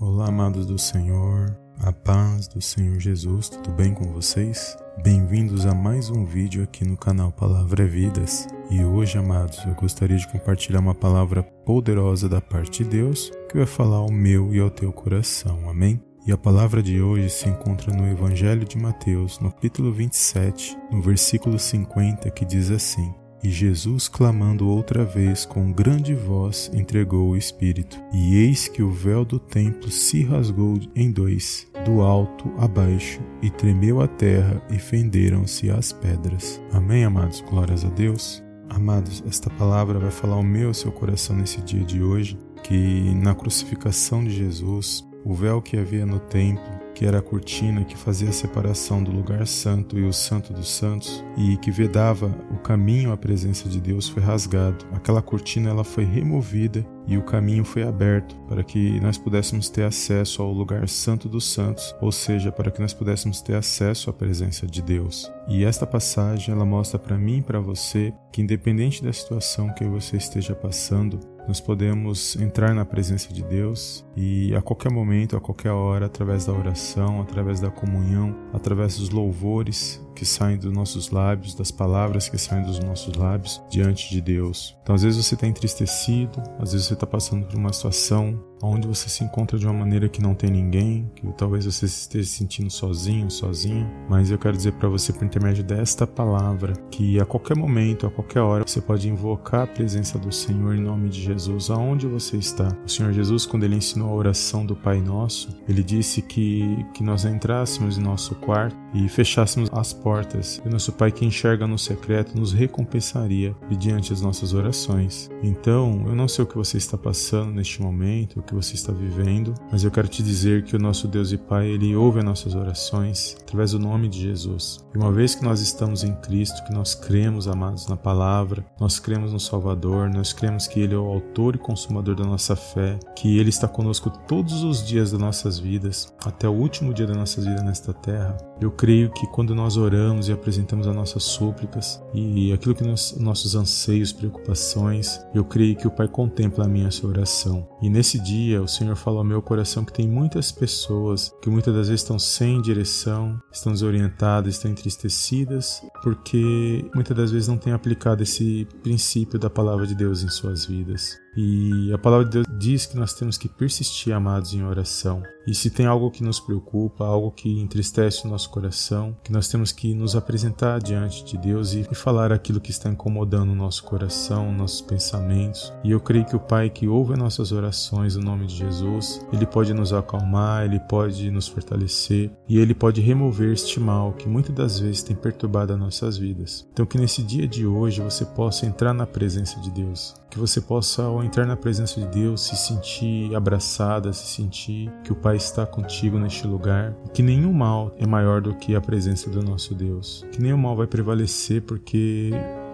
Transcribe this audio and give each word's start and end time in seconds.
Olá, 0.00 0.28
amados 0.28 0.64
do 0.64 0.78
Senhor, 0.78 1.58
a 1.80 1.92
paz 1.92 2.46
do 2.46 2.62
Senhor 2.62 3.00
Jesus, 3.00 3.48
tudo 3.48 3.72
bem 3.72 3.92
com 3.92 4.04
vocês? 4.12 4.76
Bem-vindos 5.02 5.66
a 5.66 5.74
mais 5.74 6.08
um 6.08 6.24
vídeo 6.24 6.62
aqui 6.62 6.84
no 6.84 6.96
canal 6.96 7.32
Palavra 7.32 7.82
é 7.82 7.86
Vidas. 7.86 8.46
E 8.70 8.84
hoje, 8.84 9.18
amados, 9.18 9.58
eu 9.66 9.74
gostaria 9.74 10.16
de 10.16 10.28
compartilhar 10.28 10.78
uma 10.78 10.94
palavra 10.94 11.42
poderosa 11.42 12.28
da 12.28 12.40
parte 12.40 12.84
de 12.84 12.90
Deus 12.90 13.32
que 13.48 13.56
vai 13.56 13.66
falar 13.66 13.96
ao 13.96 14.12
meu 14.12 14.54
e 14.54 14.60
ao 14.60 14.70
teu 14.70 14.92
coração, 14.92 15.68
amém? 15.68 16.00
E 16.24 16.30
a 16.30 16.38
palavra 16.38 16.80
de 16.80 17.02
hoje 17.02 17.28
se 17.28 17.48
encontra 17.48 17.92
no 17.92 18.08
Evangelho 18.08 18.64
de 18.64 18.78
Mateus, 18.78 19.40
no 19.40 19.50
capítulo 19.50 19.92
27, 19.92 20.78
no 20.92 21.02
versículo 21.02 21.58
50, 21.58 22.30
que 22.30 22.44
diz 22.44 22.70
assim: 22.70 23.12
e 23.42 23.50
Jesus, 23.50 24.08
clamando 24.08 24.68
outra 24.68 25.04
vez 25.04 25.44
com 25.44 25.72
grande 25.72 26.14
voz, 26.14 26.70
entregou 26.74 27.30
o 27.30 27.36
Espírito. 27.36 28.00
E 28.12 28.36
eis 28.36 28.68
que 28.68 28.82
o 28.82 28.90
véu 28.90 29.24
do 29.24 29.38
templo 29.38 29.90
se 29.90 30.22
rasgou 30.22 30.78
em 30.94 31.10
dois, 31.10 31.66
do 31.84 32.00
alto 32.00 32.52
a 32.58 32.66
baixo, 32.66 33.20
e 33.40 33.50
tremeu 33.50 34.00
a 34.00 34.08
terra, 34.08 34.60
e 34.70 34.78
fenderam-se 34.78 35.70
as 35.70 35.92
pedras. 35.92 36.60
Amém, 36.72 37.04
amados? 37.04 37.40
Glórias 37.40 37.84
a 37.84 37.88
Deus. 37.88 38.42
Amados, 38.68 39.22
esta 39.26 39.48
palavra 39.48 39.98
vai 39.98 40.10
falar 40.10 40.34
ao 40.34 40.42
meu 40.42 40.74
seu 40.74 40.92
coração 40.92 41.36
nesse 41.36 41.60
dia 41.62 41.84
de 41.84 42.02
hoje, 42.02 42.36
que 42.62 43.14
na 43.14 43.34
crucificação 43.34 44.22
de 44.22 44.30
Jesus, 44.30 45.06
o 45.24 45.32
véu 45.32 45.62
que 45.62 45.76
havia 45.76 46.04
no 46.04 46.18
templo 46.18 46.77
que 46.98 47.06
era 47.06 47.20
a 47.20 47.22
cortina 47.22 47.84
que 47.84 47.96
fazia 47.96 48.28
a 48.28 48.32
separação 48.32 49.00
do 49.00 49.12
lugar 49.12 49.46
santo 49.46 49.96
e 49.96 50.02
o 50.02 50.12
santo 50.12 50.52
dos 50.52 50.68
santos 50.68 51.24
e 51.36 51.56
que 51.58 51.70
vedava 51.70 52.26
o 52.50 52.56
caminho 52.58 53.12
à 53.12 53.16
presença 53.16 53.68
de 53.68 53.80
Deus 53.80 54.08
foi 54.08 54.20
rasgado. 54.20 54.84
Aquela 54.90 55.22
cortina 55.22 55.70
ela 55.70 55.84
foi 55.84 56.02
removida 56.02 56.84
e 57.06 57.16
o 57.16 57.22
caminho 57.22 57.64
foi 57.64 57.84
aberto 57.84 58.34
para 58.48 58.64
que 58.64 58.98
nós 58.98 59.16
pudéssemos 59.16 59.70
ter 59.70 59.84
acesso 59.84 60.42
ao 60.42 60.52
lugar 60.52 60.88
santo 60.88 61.28
dos 61.28 61.44
santos, 61.44 61.94
ou 62.00 62.10
seja, 62.10 62.50
para 62.50 62.68
que 62.68 62.80
nós 62.80 62.92
pudéssemos 62.92 63.40
ter 63.40 63.54
acesso 63.54 64.10
à 64.10 64.12
presença 64.12 64.66
de 64.66 64.82
Deus. 64.82 65.30
E 65.46 65.64
esta 65.64 65.86
passagem 65.86 66.52
ela 66.52 66.66
mostra 66.66 66.98
para 66.98 67.16
mim 67.16 67.38
e 67.38 67.42
para 67.42 67.60
você 67.60 68.12
que 68.32 68.42
independente 68.42 69.04
da 69.04 69.12
situação 69.12 69.72
que 69.72 69.84
você 69.84 70.16
esteja 70.16 70.52
passando, 70.52 71.20
nós 71.48 71.60
podemos 71.60 72.36
entrar 72.36 72.74
na 72.74 72.84
presença 72.84 73.32
de 73.32 73.42
Deus 73.42 74.04
e 74.14 74.54
a 74.54 74.60
qualquer 74.60 74.92
momento, 74.92 75.34
a 75.34 75.40
qualquer 75.40 75.70
hora, 75.70 76.04
através 76.04 76.44
da 76.44 76.52
oração, 76.52 77.22
através 77.22 77.58
da 77.58 77.70
comunhão, 77.70 78.36
através 78.52 78.98
dos 78.98 79.08
louvores 79.08 80.06
que 80.14 80.26
saem 80.26 80.58
dos 80.58 80.72
nossos 80.72 81.10
lábios, 81.10 81.54
das 81.54 81.70
palavras 81.70 82.28
que 82.28 82.36
saem 82.36 82.64
dos 82.64 82.78
nossos 82.80 83.14
lábios 83.14 83.62
diante 83.70 84.10
de 84.10 84.20
Deus. 84.20 84.76
Então, 84.82 84.94
às 84.94 85.02
vezes 85.02 85.24
você 85.24 85.34
está 85.34 85.46
entristecido, 85.46 86.42
às 86.58 86.72
vezes 86.72 86.86
você 86.86 86.94
está 86.94 87.06
passando 87.06 87.46
por 87.46 87.56
uma 87.56 87.72
situação 87.72 88.38
onde 88.62 88.86
você 88.86 89.08
se 89.08 89.24
encontra 89.24 89.58
de 89.58 89.66
uma 89.66 89.74
maneira 89.74 90.08
que 90.08 90.22
não 90.22 90.34
tem 90.34 90.50
ninguém, 90.50 91.10
que 91.14 91.26
talvez 91.32 91.64
você 91.64 91.86
esteja 91.86 92.28
se 92.28 92.36
sentindo 92.36 92.70
sozinho, 92.70 93.30
sozinho, 93.30 93.88
mas 94.08 94.30
eu 94.30 94.38
quero 94.38 94.56
dizer 94.56 94.72
para 94.72 94.88
você 94.88 95.12
por 95.12 95.24
intermédio 95.24 95.64
desta 95.64 96.06
palavra 96.06 96.72
que 96.90 97.20
a 97.20 97.24
qualquer 97.24 97.56
momento, 97.56 98.06
a 98.06 98.10
qualquer 98.10 98.40
hora, 98.40 98.64
você 98.66 98.80
pode 98.80 99.08
invocar 99.08 99.62
a 99.62 99.66
presença 99.66 100.18
do 100.18 100.32
Senhor 100.32 100.74
em 100.74 100.80
nome 100.80 101.08
de 101.08 101.20
Jesus, 101.20 101.70
aonde 101.70 102.06
você 102.06 102.36
está. 102.36 102.68
O 102.84 102.88
Senhor 102.88 103.12
Jesus, 103.12 103.46
quando 103.46 103.64
ele 103.64 103.76
ensinou 103.76 104.10
a 104.10 104.14
oração 104.14 104.64
do 104.64 104.76
Pai 104.76 105.00
Nosso, 105.00 105.48
ele 105.68 105.82
disse 105.82 106.22
que 106.22 106.58
que 106.94 107.02
nós 107.02 107.24
entrássemos 107.24 107.98
em 107.98 108.02
nosso 108.02 108.34
quarto 108.34 108.76
e 108.94 109.08
fechássemos 109.08 109.68
as 109.72 109.92
portas 109.92 110.60
e 110.64 110.68
nosso 110.68 110.92
Pai 110.92 111.12
que 111.12 111.24
enxerga 111.24 111.66
no 111.66 111.78
secreto 111.78 112.38
nos 112.38 112.52
recompensaria 112.52 113.54
mediante 113.68 114.12
as 114.12 114.20
nossas 114.20 114.54
orações. 114.54 115.28
Então, 115.42 116.04
eu 116.06 116.14
não 116.14 116.26
sei 116.26 116.44
o 116.44 116.46
que 116.46 116.56
você 116.56 116.76
está 116.76 116.96
passando 116.96 117.52
neste 117.52 117.80
momento, 117.82 118.42
que 118.48 118.54
você 118.54 118.74
está 118.74 118.92
vivendo, 118.92 119.52
mas 119.70 119.84
eu 119.84 119.90
quero 119.90 120.08
te 120.08 120.22
dizer 120.22 120.64
que 120.64 120.74
o 120.74 120.78
nosso 120.78 121.06
Deus 121.06 121.30
e 121.32 121.36
Pai, 121.36 121.68
ele 121.68 121.94
ouve 121.94 122.18
as 122.18 122.24
nossas 122.24 122.54
orações 122.54 123.36
através 123.42 123.72
do 123.72 123.78
nome 123.78 124.08
de 124.08 124.20
Jesus. 124.20 124.84
E 124.94 124.98
uma 124.98 125.12
vez 125.12 125.34
que 125.34 125.44
nós 125.44 125.60
estamos 125.60 126.02
em 126.02 126.14
Cristo, 126.14 126.64
que 126.64 126.72
nós 126.72 126.94
cremos, 126.94 127.46
amados, 127.46 127.86
na 127.86 127.96
palavra, 127.96 128.64
nós 128.80 128.98
cremos 128.98 129.32
no 129.32 129.38
Salvador, 129.38 130.08
nós 130.08 130.32
cremos 130.32 130.66
que 130.66 130.80
ele 130.80 130.94
é 130.94 130.98
o 130.98 131.06
autor 131.06 131.56
e 131.56 131.58
consumador 131.58 132.14
da 132.14 132.24
nossa 132.24 132.56
fé, 132.56 132.98
que 133.14 133.38
ele 133.38 133.50
está 133.50 133.68
conosco 133.68 134.10
todos 134.26 134.62
os 134.62 134.84
dias 134.86 135.12
das 135.12 135.20
nossas 135.20 135.58
vidas, 135.58 136.12
até 136.24 136.48
o 136.48 136.52
último 136.52 136.94
dia 136.94 137.06
da 137.06 137.14
nossa 137.14 137.40
vida 137.40 137.62
nesta 137.62 137.92
terra. 137.92 138.36
Eu 138.60 138.70
creio 138.70 139.10
que 139.10 139.26
quando 139.26 139.54
nós 139.54 139.76
oramos 139.76 140.28
e 140.28 140.32
apresentamos 140.32 140.86
as 140.86 140.96
nossas 140.96 141.22
súplicas 141.22 142.02
e 142.14 142.52
aquilo 142.52 142.74
que 142.74 142.82
nós, 142.82 143.14
nossos 143.18 143.54
anseios, 143.54 144.12
preocupações, 144.12 145.20
eu 145.34 145.44
creio 145.44 145.76
que 145.76 145.86
o 145.86 145.90
Pai 145.90 146.08
contempla 146.08 146.64
a 146.64 146.68
minha 146.68 146.88
oração. 147.04 147.68
E 147.82 147.90
nesse 147.90 148.18
dia 148.18 148.37
o 148.62 148.68
Senhor 148.68 148.96
fala 148.96 149.18
ao 149.18 149.24
meu 149.24 149.42
coração 149.42 149.84
que 149.84 149.92
tem 149.92 150.08
muitas 150.08 150.52
pessoas 150.52 151.32
que 151.42 151.50
muitas 151.50 151.74
das 151.74 151.88
vezes 151.88 152.02
estão 152.02 152.18
sem 152.18 152.60
direção, 152.62 153.40
estão 153.52 153.72
desorientadas, 153.72 154.54
estão 154.54 154.70
entristecidas, 154.70 155.82
porque 156.02 156.84
muitas 156.94 157.16
das 157.16 157.30
vezes 157.30 157.48
não 157.48 157.58
têm 157.58 157.72
aplicado 157.72 158.22
esse 158.22 158.66
princípio 158.82 159.38
da 159.38 159.50
palavra 159.50 159.86
de 159.86 159.94
Deus 159.94 160.22
em 160.22 160.28
suas 160.28 160.66
vidas. 160.66 161.18
E 161.40 161.92
a 161.92 161.98
palavra 161.98 162.24
de 162.24 162.32
Deus 162.32 162.46
diz 162.58 162.84
que 162.84 162.96
nós 162.96 163.14
temos 163.14 163.38
que 163.38 163.48
persistir, 163.48 164.12
amados, 164.12 164.54
em 164.54 164.64
oração. 164.64 165.22
E 165.46 165.54
se 165.54 165.70
tem 165.70 165.86
algo 165.86 166.10
que 166.10 166.24
nos 166.24 166.40
preocupa, 166.40 167.06
algo 167.06 167.30
que 167.30 167.60
entristece 167.60 168.26
o 168.26 168.28
nosso 168.28 168.50
coração, 168.50 169.16
que 169.22 169.30
nós 169.30 169.46
temos 169.46 169.70
que 169.70 169.94
nos 169.94 170.16
apresentar 170.16 170.80
diante 170.80 171.24
de 171.24 171.38
Deus 171.38 171.74
e 171.74 171.84
falar 171.94 172.32
aquilo 172.32 172.60
que 172.60 172.72
está 172.72 172.90
incomodando 172.90 173.52
o 173.52 173.54
nosso 173.54 173.84
coração, 173.84 174.52
nossos 174.52 174.80
pensamentos. 174.80 175.72
E 175.84 175.92
eu 175.92 176.00
creio 176.00 176.26
que 176.26 176.34
o 176.34 176.40
Pai 176.40 176.68
que 176.68 176.88
ouve 176.88 177.12
as 177.12 177.18
nossas 177.18 177.52
orações 177.52 178.16
no 178.16 178.22
nome 178.22 178.46
de 178.46 178.56
Jesus, 178.56 179.24
ele 179.32 179.46
pode 179.46 179.72
nos 179.72 179.92
acalmar, 179.92 180.64
ele 180.64 180.80
pode 180.80 181.30
nos 181.30 181.46
fortalecer 181.46 182.32
e 182.48 182.58
ele 182.58 182.74
pode 182.74 183.00
remover 183.00 183.52
este 183.52 183.78
mal 183.78 184.12
que 184.12 184.28
muitas 184.28 184.54
das 184.54 184.80
vezes 184.80 185.04
tem 185.04 185.14
perturbado 185.14 185.72
as 185.72 185.78
nossas 185.78 186.18
vidas. 186.18 186.68
Então 186.72 186.84
que 186.84 186.98
nesse 186.98 187.22
dia 187.22 187.46
de 187.46 187.64
hoje 187.64 188.02
você 188.02 188.24
possa 188.24 188.66
entrar 188.66 188.92
na 188.92 189.06
presença 189.06 189.60
de 189.60 189.70
Deus, 189.70 190.14
que 190.30 190.38
você 190.38 190.60
possa 190.60 191.02
ao 191.02 191.22
entrar 191.22 191.46
na 191.46 191.56
presença 191.56 192.00
de 192.00 192.06
Deus 192.06 192.42
se 192.42 192.56
sentir 192.56 193.34
abraçada, 193.34 194.12
se 194.12 194.26
sentir 194.26 194.90
que 195.02 195.12
o 195.12 195.16
Pai 195.16 195.36
está 195.36 195.64
contigo 195.66 196.18
neste 196.18 196.46
lugar, 196.46 196.94
que 197.12 197.22
nenhum 197.22 197.52
mal 197.52 197.94
é 197.98 198.06
maior 198.06 198.40
do 198.40 198.54
que 198.54 198.74
a 198.74 198.80
presença 198.80 199.30
do 199.30 199.42
nosso 199.42 199.74
Deus, 199.74 200.24
que 200.32 200.40
nenhum 200.40 200.58
mal 200.58 200.76
vai 200.76 200.86
prevalecer 200.86 201.62
porque 201.62 202.30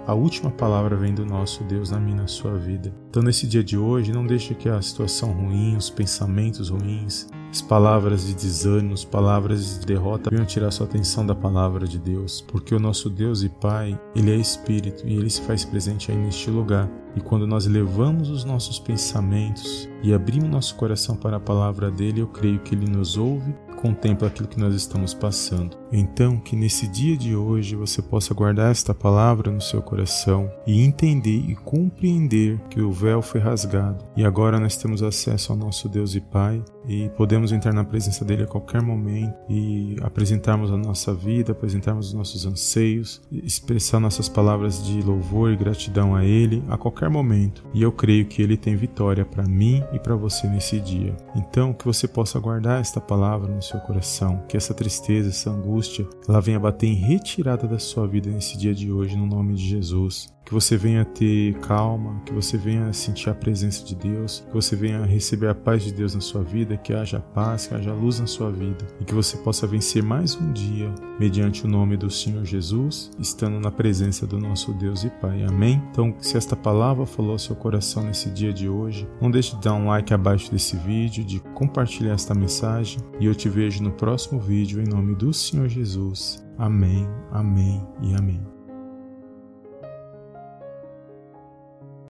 a 0.06 0.14
última 0.14 0.50
palavra 0.50 0.96
vem 0.96 1.14
do 1.14 1.24
nosso 1.24 1.64
Deus 1.64 1.90
na 1.90 1.98
minha 1.98 2.14
na 2.14 2.26
sua 2.26 2.56
vida. 2.56 2.92
Então 3.08 3.22
nesse 3.22 3.46
dia 3.46 3.64
de 3.64 3.76
hoje, 3.76 4.12
não 4.12 4.26
deixe 4.26 4.54
que 4.54 4.68
a 4.68 4.80
situação 4.80 5.32
ruim, 5.32 5.76
os 5.76 5.88
pensamentos 5.88 6.68
ruins, 6.68 7.26
as 7.50 7.62
palavras 7.62 8.26
de 8.26 8.34
desânimo, 8.34 8.94
as 8.94 9.04
palavras 9.04 9.78
de 9.78 9.86
derrota 9.86 10.28
venham 10.30 10.44
tirar 10.44 10.70
sua 10.70 10.86
atenção 10.86 11.24
da 11.24 11.34
palavra 11.34 11.86
de 11.86 11.98
Deus, 11.98 12.40
porque 12.40 12.74
o 12.74 12.80
nosso 12.80 13.08
Deus 13.08 13.42
e 13.42 13.48
Pai, 13.48 13.98
ele 14.14 14.32
é 14.32 14.36
espírito 14.36 15.06
e 15.06 15.14
ele 15.14 15.30
se 15.30 15.40
faz 15.42 15.64
presente 15.64 16.10
aí 16.10 16.18
neste 16.18 16.50
lugar. 16.50 16.90
E 17.14 17.20
quando 17.20 17.46
nós 17.46 17.66
levamos 17.66 18.28
os 18.28 18.44
nossos 18.44 18.78
pensamentos 18.78 19.88
e 20.02 20.12
abrimos 20.12 20.50
nosso 20.50 20.74
coração 20.74 21.16
para 21.16 21.36
a 21.36 21.40
palavra 21.40 21.90
dele, 21.90 22.20
eu 22.20 22.26
creio 22.26 22.58
que 22.58 22.74
ele 22.74 22.90
nos 22.90 23.16
ouve 23.16 23.54
contempla 23.84 24.28
aquilo 24.28 24.48
que 24.48 24.58
nós 24.58 24.74
estamos 24.74 25.12
passando. 25.12 25.76
Então, 25.92 26.38
que 26.38 26.56
nesse 26.56 26.88
dia 26.88 27.18
de 27.18 27.36
hoje 27.36 27.76
você 27.76 28.00
possa 28.00 28.32
guardar 28.32 28.70
esta 28.70 28.94
palavra 28.94 29.50
no 29.50 29.60
seu 29.60 29.82
coração 29.82 30.50
e 30.66 30.82
entender 30.82 31.44
e 31.50 31.54
compreender 31.54 32.58
que 32.70 32.80
o 32.80 32.90
véu 32.90 33.20
foi 33.20 33.42
rasgado 33.42 34.02
e 34.16 34.24
agora 34.24 34.58
nós 34.58 34.74
temos 34.74 35.02
acesso 35.02 35.52
ao 35.52 35.58
nosso 35.58 35.86
Deus 35.86 36.14
e 36.14 36.20
Pai 36.20 36.64
e 36.88 37.08
podemos 37.10 37.52
entrar 37.52 37.72
na 37.72 37.84
presença 37.84 38.24
dele 38.24 38.44
a 38.44 38.46
qualquer 38.46 38.82
momento 38.82 39.34
e 39.48 39.96
apresentarmos 40.02 40.70
a 40.70 40.76
nossa 40.76 41.14
vida, 41.14 41.52
apresentarmos 41.52 42.08
os 42.08 42.14
nossos 42.14 42.46
anseios, 42.46 43.22
expressar 43.30 44.00
nossas 44.00 44.28
palavras 44.28 44.84
de 44.84 45.00
louvor 45.02 45.52
e 45.52 45.56
gratidão 45.56 46.14
a 46.14 46.24
ele 46.24 46.62
a 46.68 46.76
qualquer 46.76 47.08
momento. 47.08 47.64
E 47.72 47.82
eu 47.82 47.92
creio 47.92 48.26
que 48.26 48.42
ele 48.42 48.56
tem 48.56 48.76
vitória 48.76 49.24
para 49.24 49.44
mim 49.44 49.82
e 49.92 49.98
para 49.98 50.14
você 50.14 50.46
nesse 50.46 50.80
dia. 50.80 51.16
Então, 51.34 51.72
que 51.72 51.84
você 51.84 52.06
possa 52.06 52.38
guardar 52.38 52.80
esta 52.80 53.00
palavra 53.00 53.52
no 53.52 53.62
seu 53.62 53.73
seu 53.74 53.80
coração, 53.80 54.42
que 54.48 54.56
essa 54.56 54.72
tristeza, 54.72 55.30
essa 55.30 55.50
angústia, 55.50 56.06
ela 56.28 56.40
venha 56.40 56.60
bater 56.60 56.86
em 56.86 56.94
retirada 56.94 57.66
da 57.66 57.78
sua 57.78 58.06
vida 58.06 58.30
nesse 58.30 58.56
dia 58.56 58.74
de 58.74 58.90
hoje, 58.90 59.16
no 59.16 59.26
nome 59.26 59.54
de 59.54 59.66
Jesus 59.66 60.34
que 60.44 60.52
você 60.52 60.76
venha 60.76 61.04
ter 61.04 61.54
calma, 61.60 62.20
que 62.26 62.32
você 62.32 62.58
venha 62.58 62.92
sentir 62.92 63.30
a 63.30 63.34
presença 63.34 63.82
de 63.84 63.94
Deus, 63.94 64.44
que 64.46 64.52
você 64.52 64.76
venha 64.76 65.04
receber 65.04 65.48
a 65.48 65.54
paz 65.54 65.82
de 65.82 65.92
Deus 65.92 66.14
na 66.14 66.20
sua 66.20 66.42
vida, 66.42 66.76
que 66.76 66.92
haja 66.92 67.18
paz, 67.18 67.66
que 67.66 67.74
haja 67.74 67.92
luz 67.94 68.20
na 68.20 68.26
sua 68.26 68.50
vida 68.50 68.86
e 69.00 69.04
que 69.04 69.14
você 69.14 69.38
possa 69.38 69.66
vencer 69.66 70.02
mais 70.02 70.36
um 70.36 70.52
dia 70.52 70.92
mediante 71.18 71.64
o 71.64 71.68
nome 71.68 71.96
do 71.96 72.10
Senhor 72.10 72.44
Jesus, 72.44 73.10
estando 73.18 73.58
na 73.58 73.70
presença 73.70 74.26
do 74.26 74.38
nosso 74.38 74.72
Deus 74.74 75.04
e 75.04 75.10
Pai. 75.10 75.44
Amém? 75.44 75.82
Então, 75.90 76.14
se 76.18 76.36
esta 76.36 76.54
palavra 76.54 77.06
falou 77.06 77.32
ao 77.32 77.38
seu 77.38 77.56
coração 77.56 78.02
nesse 78.02 78.28
dia 78.30 78.52
de 78.52 78.68
hoje, 78.68 79.08
não 79.20 79.30
deixe 79.30 79.56
de 79.56 79.62
dar 79.62 79.74
um 79.74 79.86
like 79.86 80.12
abaixo 80.12 80.50
desse 80.50 80.76
vídeo, 80.76 81.24
de 81.24 81.40
compartilhar 81.54 82.12
esta 82.12 82.34
mensagem 82.34 82.98
e 83.18 83.26
eu 83.26 83.34
te 83.34 83.48
vejo 83.54 83.84
no 83.84 83.92
próximo 83.92 84.40
vídeo 84.40 84.82
em 84.82 84.88
nome 84.88 85.14
do 85.14 85.32
Senhor 85.32 85.68
Jesus. 85.68 86.44
Amém, 86.58 87.08
amém 87.30 87.80
e 88.02 88.12
amém. 88.14 88.53